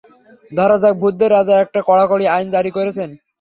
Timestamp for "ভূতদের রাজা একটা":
1.01-1.79